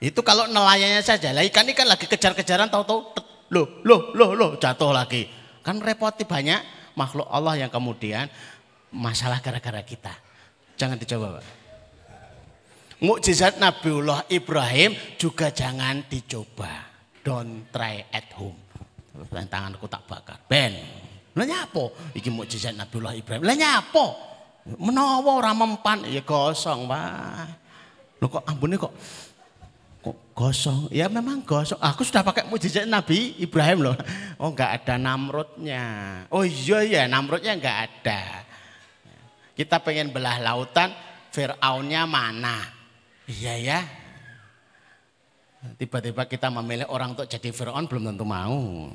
[0.02, 1.30] Itu kalau nelayannya saja.
[1.30, 3.14] Lah ikan ikan lagi kejar-kejaran tahu-tahu,
[3.54, 5.30] loh, loh, loh, loh, jatuh lagi.
[5.62, 6.58] Kan repoti banyak
[6.98, 8.26] makhluk Allah yang kemudian
[8.90, 10.10] masalah gara-gara kita.
[10.74, 11.46] Jangan dicoba, Pak.
[13.02, 16.90] Mukjizat Nabiullah Ibrahim juga jangan dicoba.
[17.22, 18.58] Don't try at home.
[19.30, 20.42] Tanganku tak bakar.
[20.50, 20.74] Ben.
[21.38, 21.94] Lah nyapo?
[22.10, 23.46] Iki mukjizat Nabiullah Ibrahim.
[23.46, 24.06] Lah nyapo?
[24.82, 27.46] Menawa ora mempan ya gosong, Pak.
[28.22, 28.94] Lho kok ambune kok
[30.33, 30.88] gosong?
[30.92, 31.79] Ya memang gosong.
[31.81, 33.97] Aku sudah pakai mujizat Nabi Ibrahim loh.
[34.37, 35.85] Oh enggak ada namrudnya.
[36.33, 38.45] Oh iya ya namrudnya enggak ada.
[39.53, 40.90] Kita pengen belah lautan,
[41.31, 42.64] Fir'aunnya mana?
[43.29, 43.81] Iya ya.
[45.79, 48.90] Tiba-tiba kita memilih orang untuk jadi Fir'aun belum tentu mau.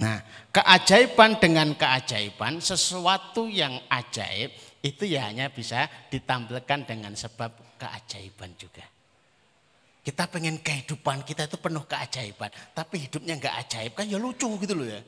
[0.00, 0.16] Nah,
[0.48, 8.84] keajaiban dengan keajaiban, sesuatu yang ajaib itu ya hanya bisa ditampilkan dengan sebab keajaiban juga.
[10.00, 14.72] Kita pengen kehidupan kita itu penuh keajaiban, tapi hidupnya nggak ajaib kan ya lucu gitu
[14.72, 15.00] loh ya.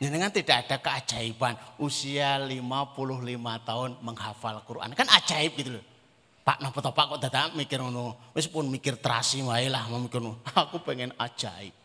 [0.00, 2.56] Jangan tidak ada keajaiban usia 55
[3.68, 5.84] tahun menghafal Quran kan ajaib gitu loh.
[6.40, 8.32] Pak napa Pak kok dadak mikir ngono.
[8.32, 10.18] Wis mikir terasi wae lah mikir.
[10.66, 11.79] Aku pengen ajaib.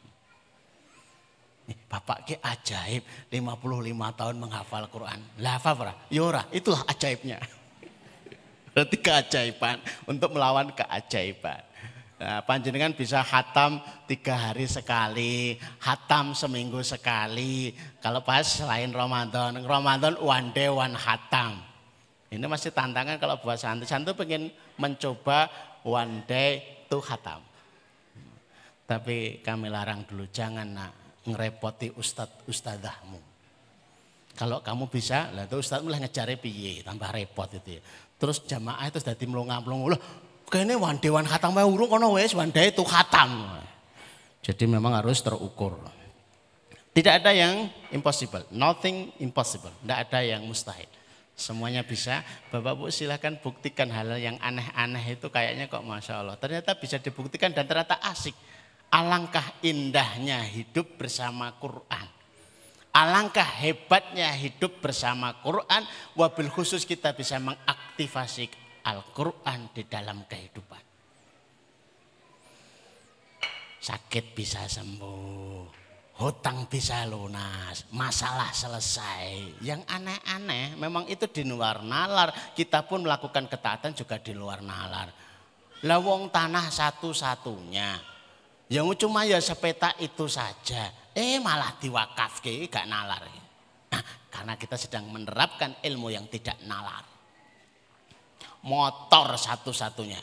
[1.65, 3.01] Bapak ke ajaib
[3.33, 5.17] 55 tahun menghafal Quran.
[5.41, 7.41] Lah apa Yora, ya itulah ajaibnya.
[8.75, 11.63] Berarti keajaiban untuk melawan keajaiban.
[12.15, 17.75] Nah, panjenengan bisa hatam tiga hari sekali, hatam seminggu sekali.
[17.99, 21.59] Kalau pas selain Ramadan, Ramadan one day one hatam.
[22.29, 23.87] Ini masih tantangan kalau buat santri.
[23.87, 25.47] Santri pengen mencoba
[25.83, 27.41] one day to hatam.
[28.85, 33.35] Tapi kami larang dulu, jangan nak ngerepoti ustadz ustadzahmu.
[34.35, 37.81] Kalau kamu bisa, lah itu Ustaz mulai ngejare piye, tambah repot itu ya.
[38.19, 40.01] Terus jamaah itu sudah melonga-melonga, loh
[40.51, 43.47] kayaknya wan dewan khatam wae urung kono wis wan itu khatam.
[44.43, 45.79] Jadi memang harus terukur.
[46.95, 50.87] Tidak ada yang impossible, nothing impossible, tidak ada yang mustahil.
[51.35, 56.39] Semuanya bisa, Bapak Bu silahkan buktikan hal yang aneh-aneh itu kayaknya kok Masya Allah.
[56.39, 58.31] Ternyata bisa dibuktikan dan ternyata asik.
[58.91, 62.07] Alangkah indahnya hidup bersama Quran.
[62.95, 65.83] Alangkah hebatnya hidup bersama Quran,
[66.15, 68.47] wabil khusus kita bisa mengaktifasi
[68.87, 70.79] Al-Quran di dalam kehidupan.
[73.83, 75.67] Sakit bisa sembuh,
[76.23, 79.59] hutang bisa lunas, masalah selesai.
[79.59, 82.55] Yang aneh-aneh memang itu di luar nalar.
[82.55, 85.11] Kita pun melakukan ketaatan juga di luar nalar.
[85.83, 88.14] Lawong tanah satu-satunya.
[88.65, 93.23] Yang cuma ya sepeta itu saja Eh malah diwakafke gak nalar.
[93.87, 97.07] Nah, karena kita sedang menerapkan ilmu yang tidak nalar.
[98.67, 100.19] Motor satu-satunya.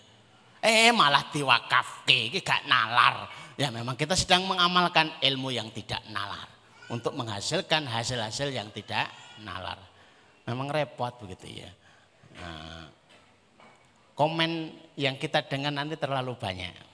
[0.60, 3.24] Eh malah diwakafke gak nalar.
[3.56, 6.44] Ya memang kita sedang mengamalkan ilmu yang tidak nalar.
[6.92, 9.08] Untuk menghasilkan hasil-hasil yang tidak
[9.40, 9.80] nalar.
[10.44, 11.72] Memang repot begitu ya.
[12.36, 12.84] Nah,
[14.12, 16.91] komen yang kita dengar nanti terlalu banyak.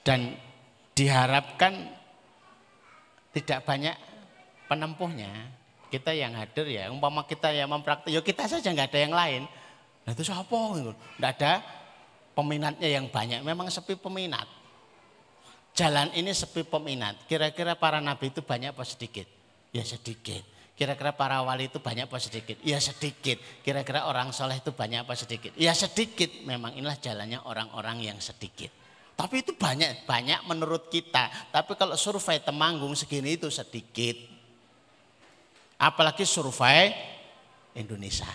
[0.00, 0.34] Dan
[0.96, 1.92] diharapkan
[3.30, 3.96] tidak banyak
[4.66, 5.30] penempuhnya.
[5.90, 9.42] Kita yang hadir ya, umpama kita yang mempraktik, ya kita saja nggak ada yang lain.
[10.06, 10.54] Nah itu siapa?
[11.18, 11.66] Nggak ada
[12.30, 14.46] peminatnya yang banyak, memang sepi peminat.
[15.74, 17.26] Jalan ini sepi peminat.
[17.26, 19.26] Kira-kira para nabi itu banyak apa sedikit?
[19.74, 20.46] Ya sedikit.
[20.78, 22.56] Kira-kira para wali itu banyak apa sedikit?
[22.64, 23.36] Ya sedikit.
[23.60, 25.52] Kira-kira orang soleh itu banyak apa sedikit?
[25.58, 26.30] Ya sedikit.
[26.48, 28.79] Memang inilah jalannya orang-orang yang sedikit.
[29.20, 31.28] Tapi itu banyak, banyak menurut kita.
[31.52, 34.16] Tapi kalau survei Temanggung segini itu sedikit.
[35.76, 36.88] Apalagi survei
[37.76, 38.32] Indonesia.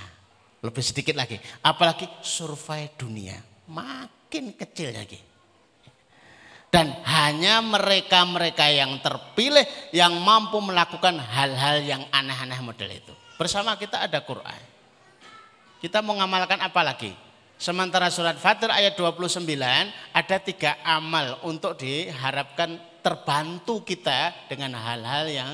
[0.62, 1.42] Lebih sedikit lagi.
[1.66, 3.34] Apalagi survei dunia.
[3.66, 5.18] Makin kecil lagi.
[6.70, 13.14] Dan hanya mereka-mereka yang terpilih yang mampu melakukan hal-hal yang aneh-aneh model itu.
[13.42, 14.62] Bersama kita ada Quran.
[15.82, 17.25] Kita mau ngamalkan apa lagi?
[17.56, 19.48] Sementara surat Fatir ayat 29
[20.12, 25.52] ada tiga amal untuk diharapkan terbantu kita dengan hal-hal yang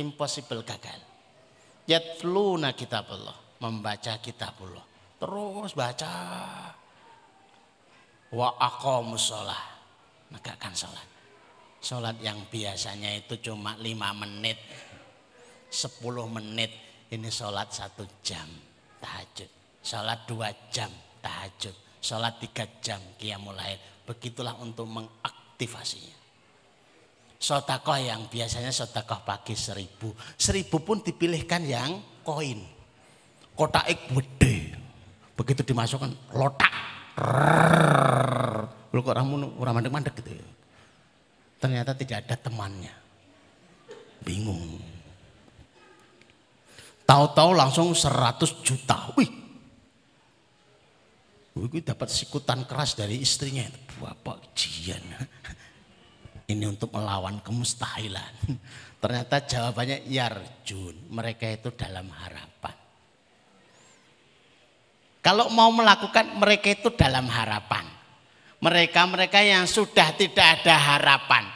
[0.00, 0.96] impossible gagal.
[1.84, 4.84] Yatluna kitabullah, membaca kitabullah.
[5.20, 6.12] Terus baca.
[8.32, 9.64] Wa aqamus sholat,
[10.32, 11.08] menegakkan sholat.
[11.84, 14.56] Sholat yang biasanya itu cuma lima menit,
[15.68, 16.72] sepuluh menit.
[17.12, 18.48] Ini sholat satu jam
[18.98, 19.46] tahajud.
[19.84, 20.90] Sholat dua jam
[21.26, 23.82] tahajud, sholat tiga jam qiyamul lail.
[24.06, 26.14] Begitulah untuk mengaktifasinya.
[27.36, 30.14] Sotakoh yang biasanya sotakoh pagi seribu.
[30.38, 32.62] Seribu pun dipilihkan yang koin.
[33.58, 34.72] Kotak gede.
[35.34, 36.74] Begitu dimasukkan lotak.
[38.94, 39.26] Lu kok orang
[39.58, 40.48] orang mandek-mandek gitu ya.
[41.60, 42.94] Ternyata tidak ada temannya.
[44.22, 44.80] Bingung.
[47.04, 49.12] Tahu-tahu langsung 100 juta.
[49.14, 49.45] Wih,
[51.56, 53.64] Gue dapat sikutan keras dari istrinya.
[53.96, 55.00] Bapak jian.
[56.52, 58.60] Ini untuk melawan kemustahilan.
[59.02, 61.08] Ternyata jawabannya yarjun.
[61.08, 62.76] Mereka itu dalam harapan.
[65.24, 67.88] Kalau mau melakukan mereka itu dalam harapan.
[68.60, 71.48] Mereka-mereka yang sudah tidak ada harapan.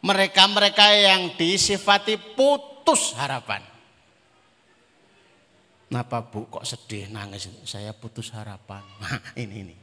[0.00, 3.73] Mereka-mereka yang disifati putus harapan.
[5.94, 7.46] Kenapa bu kok sedih nangis?
[7.62, 8.82] Saya putus harapan.
[8.98, 9.76] Nah, ini ini.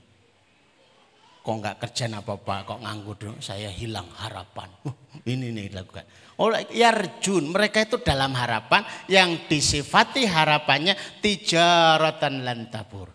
[1.39, 4.67] Kok nggak kerja apa-apa, kok nganggur dong, saya hilang harapan.
[4.83, 4.91] Uh,
[5.23, 6.03] ini nih dilakukan.
[6.35, 13.07] Oh, yarjun, mereka itu dalam harapan yang disifati harapannya tijaratan lantabur.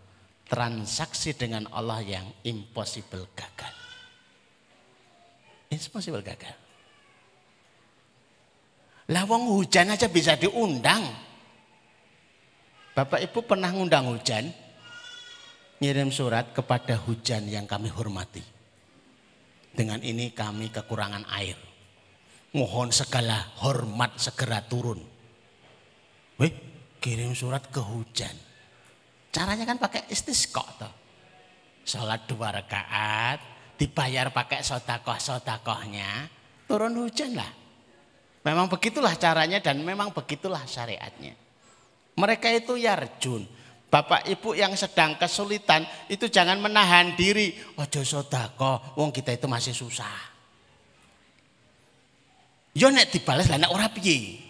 [0.48, 3.76] Transaksi dengan Allah yang impossible gagal.
[5.68, 6.56] Impossible gagal.
[9.12, 11.25] Lawang hujan aja bisa diundang.
[12.96, 14.48] Bapak Ibu pernah ngundang hujan?
[15.84, 18.40] Ngirim surat kepada hujan yang kami hormati.
[19.68, 21.60] Dengan ini kami kekurangan air.
[22.56, 25.04] Mohon segala hormat segera turun.
[26.40, 26.56] Wih,
[26.96, 28.32] kirim surat ke hujan.
[29.28, 30.94] Caranya kan pakai istisqa toh.
[31.84, 33.44] Sholat dua rakaat,
[33.76, 36.32] dibayar pakai sodakoh-sodakohnya,
[36.64, 37.52] turun hujan lah.
[38.40, 41.45] Memang begitulah caranya dan memang begitulah syariatnya.
[42.16, 43.44] Mereka itu yarjun.
[43.86, 47.54] Bapak ibu yang sedang kesulitan itu jangan menahan diri.
[47.78, 50.34] Ojo sodako, wong kita itu masih susah.
[52.76, 54.42] Yo nek dibalas lah nek ora piye.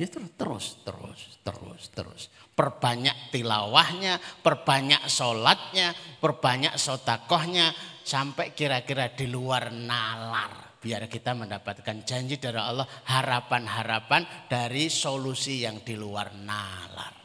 [0.00, 2.22] Ya terus, terus, terus, terus, terus.
[2.52, 7.70] Perbanyak tilawahnya, perbanyak sholatnya, perbanyak sotakohnya,
[8.02, 10.71] sampai kira-kira di luar nalar.
[10.82, 17.22] Biar kita mendapatkan janji dari Allah, harapan-harapan dari solusi yang di luar nalar.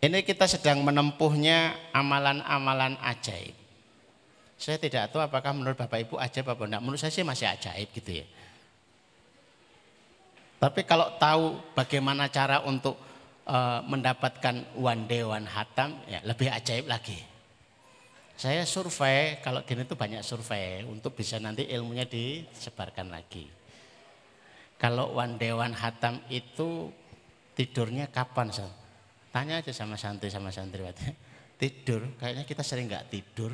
[0.00, 3.52] Ini kita sedang menempuhnya amalan-amalan ajaib.
[4.56, 6.82] Saya tidak tahu apakah menurut Bapak Ibu ajaib apa enggak.
[6.82, 8.26] Menurut saya sih masih ajaib gitu ya.
[10.60, 12.96] Tapi kalau tahu bagaimana cara untuk
[13.50, 17.18] uh, mendapatkan one day one hatam, ya lebih ajaib lagi.
[18.40, 23.44] Saya survei, kalau gini tuh banyak survei untuk bisa nanti ilmunya disebarkan lagi.
[24.80, 26.88] Kalau one day one hatam itu
[27.52, 28.48] tidurnya kapan?
[28.48, 28.72] Son?
[29.28, 31.04] Tanya aja sama santri sama santriwati.
[31.60, 33.52] Tidur, kayaknya kita sering nggak tidur.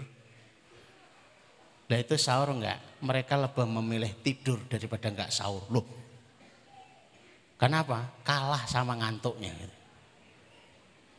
[1.90, 3.02] Nah itu sahur nggak?
[3.02, 5.66] Mereka lebih memilih tidur daripada nggak sahur.
[5.74, 5.82] Loh,
[7.58, 8.06] kenapa?
[8.22, 9.75] Kalah sama ngantuknya.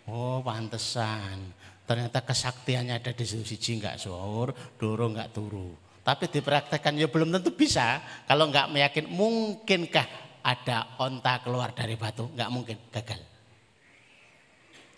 [0.08, 1.52] Oh pantesan.
[1.88, 5.72] Ternyata kesaktiannya ada di sisi nggak sahur, dulu nggak turu.
[6.04, 8.00] Tapi dipraktekkan ya belum tentu bisa.
[8.28, 10.08] Kalau nggak meyakin, mungkinkah
[10.43, 12.32] ada onta keluar dari batu?
[12.32, 13.20] Nggak mungkin, gagal.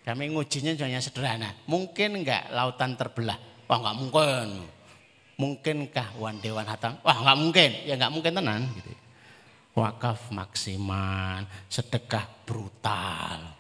[0.05, 1.53] Kami ngujinya hanya sederhana.
[1.69, 3.37] Mungkin enggak lautan terbelah?
[3.69, 4.47] Wah enggak mungkin.
[5.37, 6.97] Mungkinkah wan dewan hatam?
[7.05, 7.69] Wah enggak mungkin.
[7.85, 8.61] Ya enggak mungkin tenan.
[8.73, 8.93] Gitu.
[9.77, 13.58] Wakaf maksimal, sedekah brutal.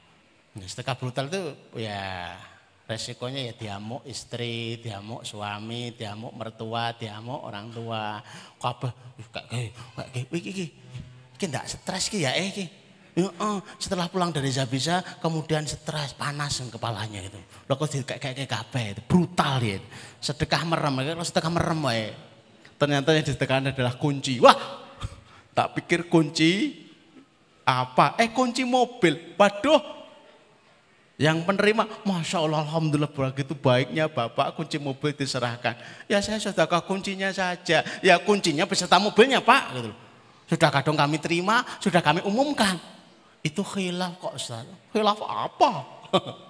[0.57, 1.41] Sedekah brutal itu
[1.77, 2.33] ya
[2.89, 8.17] resikonya ya diamuk istri, diamuk suami, diamuk mertua, diamuk orang tua.
[8.57, 8.91] Kabeh
[9.29, 10.65] kayak kayak iki iki.
[11.37, 12.65] Iki ndak stres ki ya eh iki.
[13.17, 17.37] Ya, uh, setelah pulang dari Zabisa kemudian stres panas kepalanya itu.
[17.67, 19.77] Lo kok kayak kayak kayak itu brutal ya.
[20.23, 22.09] Sedekah merem, kalau sedekah merem ya.
[22.79, 24.39] Ternyata yang disedekahkan adalah kunci.
[24.39, 24.55] Wah,
[25.51, 26.79] tak pikir kunci
[27.67, 28.15] apa?
[28.15, 29.35] Eh kunci mobil.
[29.35, 29.98] Waduh,
[31.19, 35.75] yang penerima, Masya Allah, Alhamdulillah begitu baiknya Bapak kunci mobil diserahkan.
[36.07, 37.83] Ya saya sudah ke kuncinya saja.
[37.99, 39.63] Ya kuncinya beserta mobilnya Pak.
[39.75, 39.91] Gitu.
[40.47, 42.79] Sudah kadang kami terima, sudah kami umumkan.
[43.43, 44.63] Itu khilaf kok Ustaz.
[44.95, 45.71] Khilaf apa?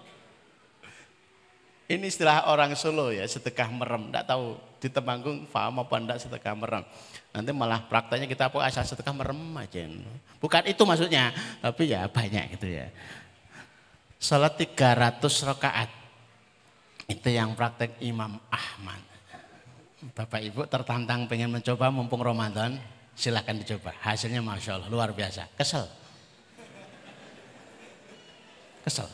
[1.89, 4.13] Ini istilah orang Solo ya, sedekah merem.
[4.13, 6.85] Tidak tahu di Temanggung paham apa enggak sedekah merem.
[7.33, 9.81] Nanti malah prakteknya kita apa asal sedekah merem aja.
[10.37, 12.93] Bukan itu maksudnya, tapi ya banyak gitu ya.
[14.19, 15.89] Salat 300 rakaat.
[17.07, 19.01] Itu yang praktek Imam Ahmad.
[20.11, 22.75] Bapak Ibu tertantang pengen mencoba mumpung Ramadan,
[23.15, 23.95] silahkan dicoba.
[24.03, 25.47] Hasilnya Masya Allah, luar biasa.
[25.55, 25.87] Kesel.
[28.83, 29.09] Kesel.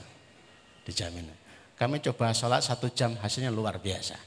[0.85, 1.29] Dijamin.
[1.77, 4.17] Kami coba sholat satu jam hasilnya luar biasa.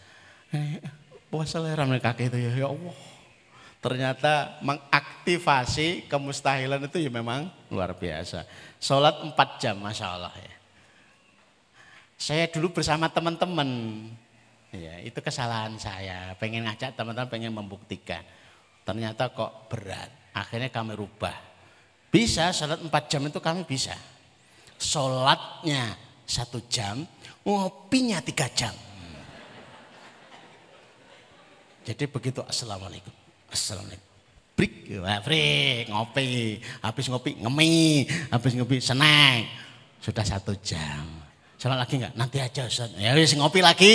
[0.55, 0.83] Eh,
[1.31, 2.97] puasa ramai kaki itu ya, ya Allah.
[3.79, 8.43] Ternyata mengaktifasi kemustahilan itu ya memang luar biasa.
[8.83, 10.58] Sholat empat jam, Masya Allah ya.
[12.19, 13.71] Saya dulu bersama teman-teman,
[14.75, 16.35] ya itu kesalahan saya.
[16.43, 18.27] Pengen ngajak teman-teman, pengen membuktikan.
[18.83, 20.11] Ternyata kok berat.
[20.35, 21.35] Akhirnya kami rubah.
[22.11, 23.95] Bisa sholat empat jam itu kami bisa
[24.79, 27.07] sholatnya satu jam,
[27.43, 28.73] ngopinya tiga jam.
[31.85, 33.13] Jadi begitu assalamualaikum,
[33.51, 34.07] assalamualaikum.
[34.89, 39.47] Ya, break, ngopi, habis ngopi ngemi, habis ngopi snack,
[40.03, 41.18] sudah satu jam.
[41.59, 42.15] Sholat lagi enggak?
[42.15, 42.95] Nanti aja Ustaz.
[42.95, 43.95] Ya wis ngopi lagi.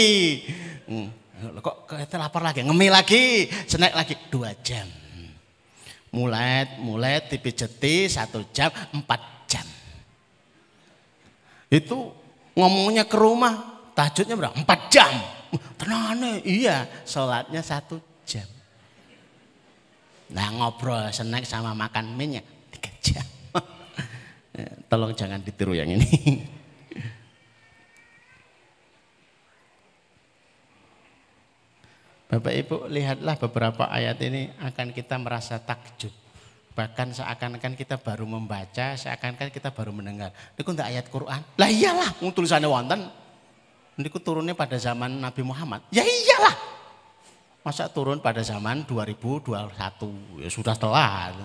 [0.86, 1.08] Hmm.
[1.64, 2.64] Kok kita lapar lagi?
[2.64, 4.88] Ngemi lagi, snack lagi dua jam.
[6.14, 9.34] Mulai, mulai dipijeti satu jam, empat
[11.74, 12.14] itu
[12.54, 14.54] ngomongnya ke rumah, tahajudnya berapa?
[14.54, 15.10] Empat jam.
[15.82, 17.98] Tenang iya, sholatnya satu
[18.30, 18.46] jam.
[20.30, 22.46] Nah ngobrol, snack sama makan minyak
[22.78, 23.26] tiga jam.
[24.90, 26.10] Tolong jangan ditiru yang ini.
[32.34, 36.10] Bapak Ibu lihatlah beberapa ayat ini akan kita merasa takjub.
[36.74, 40.34] Bahkan seakan-akan kita baru membaca, seakan-akan kita baru mendengar.
[40.58, 41.42] Ini tidak ayat Quran.
[41.62, 43.06] Lah iyalah, tulisannya wonten.
[44.02, 45.86] Ini turunnya pada zaman Nabi Muhammad.
[45.94, 46.58] Ya iyalah.
[47.62, 49.54] Masa turun pada zaman 2021?
[50.42, 51.38] Ya sudah telat.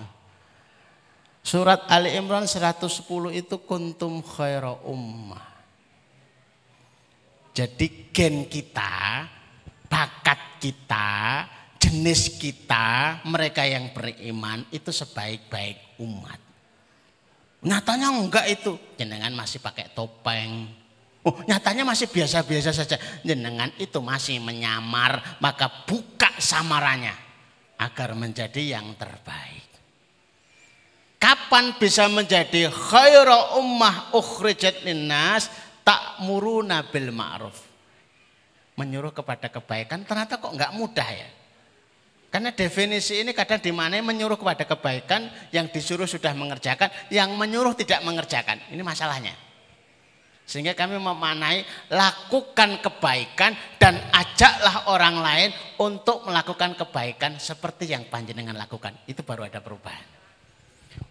[1.45, 2.89] Surat Ali Imran 110
[3.37, 5.45] itu kuntum khaira ummah.
[7.53, 9.29] Jadi gen kita,
[9.89, 11.43] bakat kita,
[11.81, 16.39] jenis kita, mereka yang beriman itu sebaik-baik umat.
[17.59, 20.69] Nyatanya enggak itu, jenengan masih pakai topeng.
[21.27, 22.95] Oh, nyatanya masih biasa-biasa saja.
[23.27, 27.27] Jenengan itu masih menyamar, maka buka samarannya.
[27.79, 29.63] agar menjadi yang terbaik.
[31.15, 35.47] Kapan bisa menjadi khairu ummah ukhrijat linnas
[35.87, 37.68] ta'muruna bil ma'ruf.
[38.79, 41.27] Menyuruh kepada kebaikan ternyata kok enggak mudah ya.
[42.29, 47.73] Karena definisi ini kadang di mana menyuruh kepada kebaikan, yang disuruh sudah mengerjakan, yang menyuruh
[47.73, 48.61] tidak mengerjakan.
[48.69, 49.33] Ini masalahnya.
[50.45, 55.49] Sehingga kami memanai lakukan kebaikan dan ajaklah orang lain
[55.81, 58.93] untuk melakukan kebaikan seperti yang panjenengan lakukan.
[59.09, 60.01] Itu baru ada perubahan.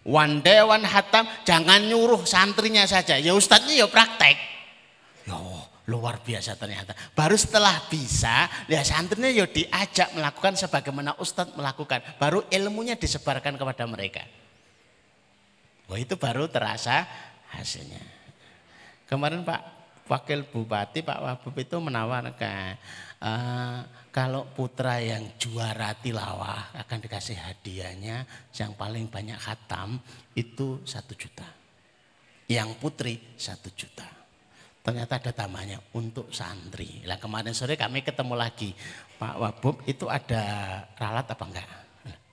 [0.03, 3.15] One day one hatam jangan nyuruh santrinya saja.
[3.15, 4.35] Ya ustadznya ya praktek.
[5.27, 5.39] Ya
[5.89, 6.93] luar biasa ternyata.
[7.17, 12.05] Baru setelah bisa, ya santrinya ya diajak melakukan sebagaimana ustadz melakukan.
[12.21, 14.21] Baru ilmunya disebarkan kepada mereka.
[15.89, 17.09] Wah itu baru terasa
[17.49, 18.05] hasilnya.
[19.09, 19.79] Kemarin Pak
[20.09, 22.77] Wakil Bupati Pak Wabub itu menawarkan
[23.21, 23.79] uh,
[24.09, 28.25] kalau putra yang juara tilawah akan dikasih hadiahnya
[28.57, 30.01] yang paling banyak khatam
[30.33, 31.45] itu satu juta.
[32.49, 34.18] Yang putri satu juta.
[34.89, 37.05] Ternyata ada tamanya untuk santri.
[37.05, 38.73] Lah kemarin sore kami ketemu lagi
[39.21, 40.41] Pak Wabub itu ada
[40.97, 41.69] ralat apa enggak?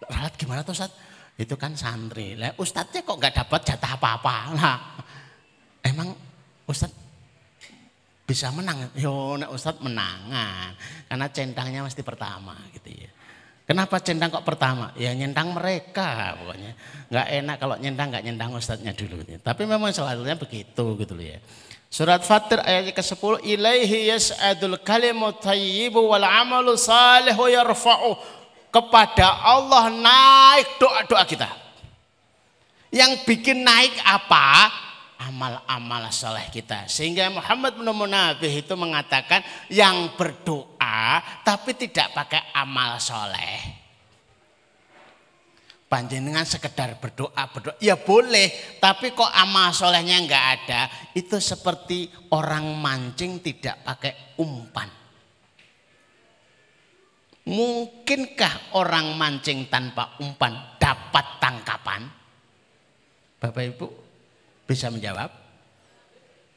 [0.09, 0.88] Ralat gimana tuh Ustaz?
[1.36, 2.32] Itu kan santri.
[2.32, 4.36] Lah Ustadznya kok enggak dapat jatah apa-apa?
[4.57, 4.78] Nah,
[5.84, 6.16] emang
[6.64, 6.88] Ustad
[8.24, 8.88] bisa menang.
[8.96, 10.72] Yo nek Ustad menangan.
[11.12, 13.12] Karena centangnya mesti pertama gitu ya.
[13.68, 14.96] Kenapa centang kok pertama?
[14.96, 16.72] Ya nyentang mereka pokoknya.
[17.12, 19.20] Enggak enak kalau nyentang enggak nyentang ustadznya dulu.
[19.28, 19.36] Ya.
[19.44, 21.36] Tapi memang selalunya begitu gitu loh ya.
[21.87, 28.18] Surat Fatir ayat ke-10 ilaihi yas'adul kalimu thayyibu wal amalu salihu yarfa'u
[28.74, 31.49] kepada Allah naik doa-doa kita.
[32.91, 34.84] Yang bikin naik apa?
[35.16, 36.84] amal-amal soleh kita.
[36.89, 39.41] Sehingga Muhammad bin Munabih itu mengatakan
[39.72, 43.86] yang berdoa tapi tidak pakai amal soleh.
[45.87, 47.78] Panjenengan sekedar berdoa, berdoa.
[47.78, 50.91] Ya boleh, tapi kok amal solehnya enggak ada.
[51.14, 54.91] Itu seperti orang mancing tidak pakai umpan.
[57.47, 62.03] Mungkinkah orang mancing tanpa umpan dapat tangkapan?
[63.39, 63.87] Bapak Ibu,
[64.66, 65.30] bisa menjawab?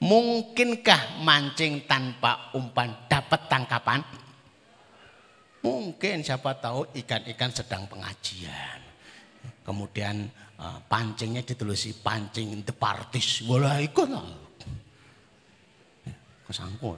[0.01, 4.01] Mungkinkah mancing tanpa umpan dapat tangkapan?
[5.61, 8.88] Mungkin siapa tahu ikan-ikan sedang pengajian.
[9.69, 10.25] Kemudian
[10.57, 13.45] uh, pancingnya ditulis pancing the parties.
[13.45, 14.25] Boleh ikut lah.
[16.49, 16.97] Kesangkut.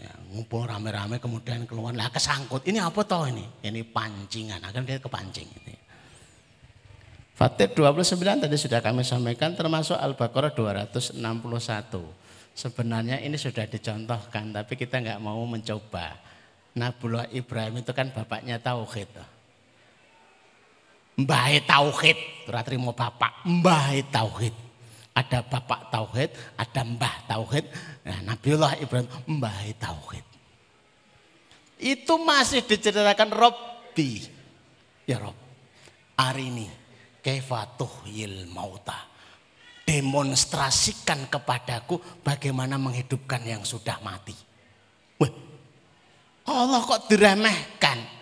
[0.00, 2.64] Ya, ngumpul rame-rame kemudian keluar lah kesangkut.
[2.64, 3.44] Ini apa toh ini?
[3.60, 4.64] Ini pancingan.
[4.64, 5.44] Akan dia kepancing.
[5.44, 5.76] Gitu.
[7.36, 11.20] Fatih 29 tadi sudah kami sampaikan termasuk Al-Baqarah 261.
[12.56, 16.16] Sebenarnya ini sudah dicontohkan tapi kita nggak mau mencoba.
[16.72, 19.39] Nabiullah Ibrahim itu kan bapaknya Tauhid.
[21.24, 24.54] Mbah Tauhid, ora trimo bapak, Mbah Tauhid.
[25.10, 27.66] Ada bapak Tauhid, ada mbah Tauhid.
[28.06, 30.24] Nah, Nabiullah Ibrahim Mbah Tauhid.
[31.80, 34.22] Itu masih diceritakan Robbi.
[35.04, 35.34] Ya Rob,
[36.14, 36.68] hari ini
[38.06, 39.10] yil mauta.
[39.82, 44.36] Demonstrasikan kepadaku bagaimana menghidupkan yang sudah mati.
[45.18, 45.32] Wah,
[46.46, 48.19] Allah kok diremehkan.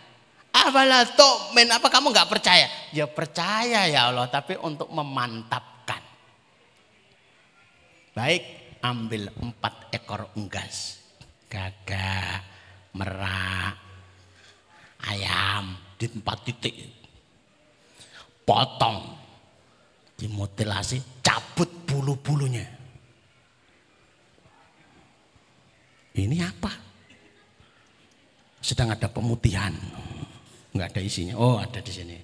[0.59, 1.07] Apalah
[1.55, 2.67] men apa kamu nggak percaya?
[2.91, 6.03] Ya percaya ya Allah, tapi untuk memantapkan.
[8.17, 8.43] Baik,
[8.83, 10.99] ambil empat ekor unggas.
[11.49, 12.45] Gagak,
[12.99, 13.79] merak,
[15.07, 16.99] ayam di tempat titik
[18.49, 19.13] potong,
[20.17, 22.65] dimutilasi, cabut bulu-bulunya.
[26.17, 26.73] Ini apa?
[28.65, 29.77] Sedang ada pemutihan.
[30.79, 31.35] Enggak ada isinya.
[31.35, 32.15] Oh, ada di sini.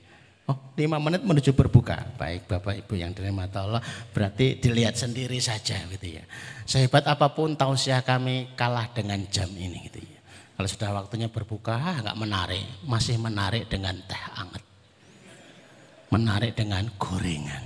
[0.47, 2.15] Oh, lima menit menuju berbuka.
[2.15, 3.83] Baik Bapak Ibu yang dirahmati Allah,
[4.15, 6.23] berarti dilihat sendiri saja gitu ya.
[6.63, 10.21] Sehebat apa pun tausiah kami kalah dengan jam ini gitu ya.
[10.55, 14.63] Kalau sudah waktunya berbuka, enggak menarik, masih menarik dengan teh anget
[16.15, 17.65] menarik dengan gorengan.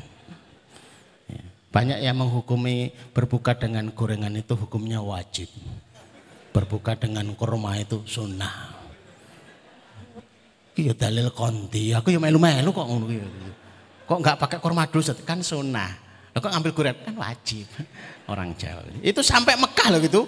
[1.29, 1.45] Ya.
[1.69, 5.53] Banyak yang menghukumi berbuka dengan gorengan itu hukumnya wajib.
[6.57, 8.78] Berbuka dengan kurma itu sunnah.
[10.79, 13.11] Iya dalil konti, aku ya melu-melu kok ngono
[14.07, 15.91] Kok nggak pakai kurma dulu kan sunnah.
[16.31, 17.67] Lah kok ngambil gorengan kan wajib.
[18.31, 18.87] Orang Jawa.
[19.03, 20.23] Itu sampai Mekah loh gitu.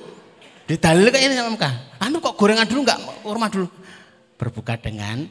[0.67, 1.75] Di dalil kayak ini sama Mekah.
[2.03, 3.71] Anu kok gorengan dulu nggak kurma dulu.
[4.35, 5.23] Berbuka dengan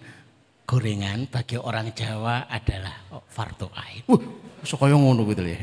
[0.63, 2.95] gorengan bagi orang Jawa adalah
[3.28, 4.07] fardu ain.
[4.07, 4.24] Wah,
[4.63, 5.59] uh, ngono gitu ya.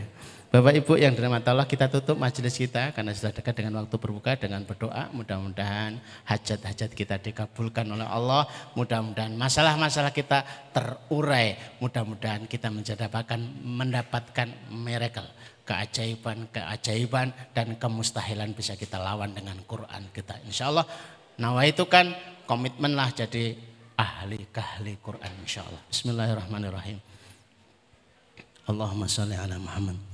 [0.46, 4.38] Bapak Ibu yang dirahmati Allah kita tutup majelis kita karena sudah dekat dengan waktu berbuka
[4.38, 5.10] dengan berdoa.
[5.10, 8.46] Mudah-mudahan hajat-hajat kita dikabulkan oleh Allah.
[8.78, 11.58] Mudah-mudahan masalah-masalah kita terurai.
[11.82, 15.26] Mudah-mudahan kita mendapatkan mendapatkan miracle.
[15.66, 20.38] Keajaiban-keajaiban dan kemustahilan bisa kita lawan dengan Quran kita.
[20.46, 20.86] Insya Allah
[21.36, 22.16] Nawa itu kan
[22.48, 23.52] komitmenlah jadi
[23.98, 26.96] ahli kahli Quran insya Allah Bismillahirrahmanirrahim.
[28.70, 30.05] Allahumma salli ala Muhammad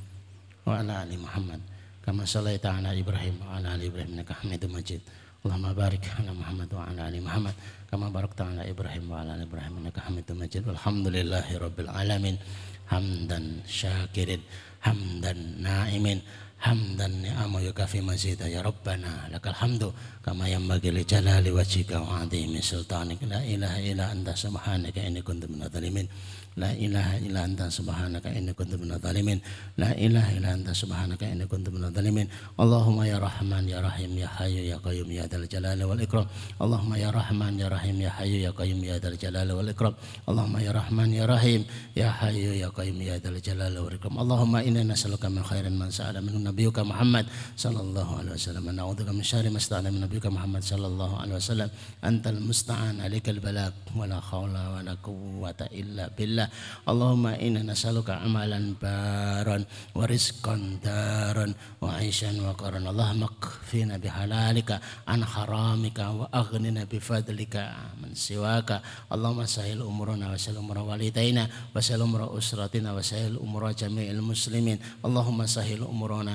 [0.66, 1.60] wa ala ali Muhammad.
[2.02, 5.00] Kama sallaita ala Ibrahim wa ala ali Ibrahim innaka Hamidum Majid.
[5.42, 7.54] Allahumma barik ala Muhammad wa ala ali Muhammad.
[7.90, 10.62] Kama barakta ala Ibrahim wa ala ali Ibrahim innaka Hamidum Majid.
[10.66, 12.36] Walhamdulillahi rabbil alamin.
[12.90, 14.42] Hamdan syakirin.
[14.82, 16.22] Hamdan naimin
[16.62, 19.90] hamdan ni'amu yukafi mazidah ya Rabbana lakal hamdu
[20.22, 25.50] kama yanbaghi li jalali wajika wa adhimi sultanik la ilaha ila anta subhanaka ini kuntu
[25.50, 26.06] minadh zalimin.
[26.52, 29.40] La ilaha ila anta subhanaka ini kuntu minadh zalimin.
[29.80, 32.28] La ilaha ila anta subhanaka ini kuntu minadh zalimin.
[32.60, 36.28] Allahumma ya Rahman ya Rahim ya Hayu ya Qayyum ya dal Jalali wal Ikram.
[36.60, 39.94] Allahumma ya Rahman ya Rahim ya Hayu ya Qayyum ya dal Jalali wal Ikram.
[40.28, 41.60] Allahumma ya Rahman ya Rahim
[41.96, 44.14] ya Hayu ya Qayyum ya dal Jalali wal Ikram.
[44.20, 48.71] Allahumma inna nas'aluka min khairin man sa'ala minhu nabiyyuka Muhammad sallallahu alaihi wasallam.
[48.71, 51.69] Na'udzubika min syarri ma sta'ana min nabiyyuka Muhammad sallallahu alaihi wasallam.
[52.01, 56.47] Antal musta'an alaikal balagh wa la haula wa la quwwata illa billah.
[56.87, 59.57] الله اللهم إنا نسألك عملا بارا
[59.95, 61.47] ورزقا دارا
[61.81, 64.69] وعيشا وقرا اللهم اكفنا بحلالك
[65.07, 67.55] عن حرامك وأغننا بفضلك
[68.01, 68.69] من سواك
[69.11, 71.43] اللهم سهل أمورنا وسهل أمور والدينا
[71.75, 76.33] وسهل أمور أسرتنا وسهل أمور جميع المسلمين اللهم سهل أمورنا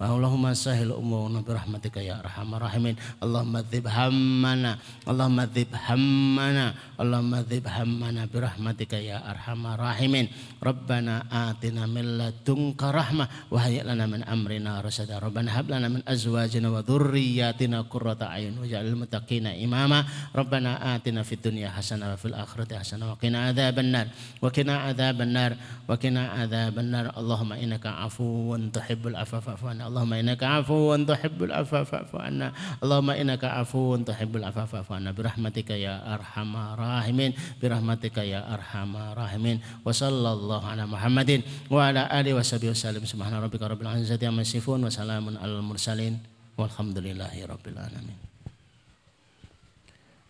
[0.00, 4.72] اللهم سهل أمورنا برحمتك يا أرحم الراحمين اللهم ذب همنا
[5.08, 6.66] اللهم ذب همنا
[7.00, 10.26] اللهم ذب همنا برحمتك يا أرحم الراحمين
[10.62, 16.68] ربنا آتنا من لدنك رحمة وهيئ لنا من أمرنا رشدا ربنا هب لنا من أزواجنا
[16.70, 23.38] وذرياتنا قرة أعين واجعل المتقين إماما ربنا آتنا في الدنيا حسنة وفي الآخرة حسنة وقنا
[23.46, 24.06] عذاب النار
[24.42, 25.52] وقنا عذاب النار
[25.88, 31.84] وقنا عذاب النار اللهم إنك عفو تحب العفو فاعف عنا Allahumma innaka afuwun tuhibbul afa
[31.84, 32.56] fa'fu anna.
[32.80, 35.12] Allahumma innaka afuwun tuhibbul afwa fa'fu anna.
[35.12, 37.36] Birahmatika ya arhamar rahimin.
[37.60, 39.60] Birahmatika ya arhamar rahimin.
[39.84, 43.04] Wa sallallahu ala Muhammadin wa ala alihi wa sahbihi wasallam.
[43.04, 46.16] Subhana rabbika rabbil izzati amma yasifun wa salamun alal mursalin.
[46.56, 48.16] Walhamdulillahi rabbil alamin.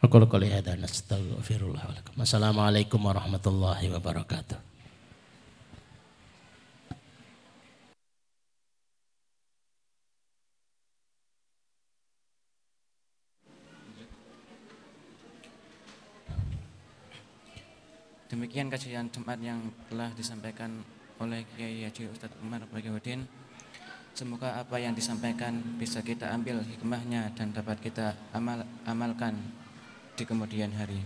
[0.03, 2.15] Aku lakukan ini dan wa lakum.
[2.19, 4.72] Assalamualaikum warahmatullahi wabarakatuh.
[18.33, 19.61] Demikian kajian Jumat yang
[19.93, 20.72] telah disampaikan
[21.20, 23.28] oleh Kiai Haji Ustadz Umar Bagiudin.
[24.16, 29.37] Semoga apa yang disampaikan bisa kita ambil hikmahnya dan dapat kita amal, amalkan
[30.16, 31.05] di kemudian hari.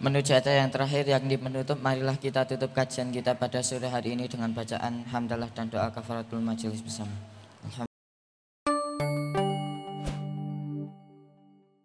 [0.00, 4.24] Menuju ayat yang terakhir yang menutup, marilah kita tutup kajian kita pada sore hari ini
[4.24, 7.29] dengan bacaan hamdalah dan doa kafaratul majelis bersama.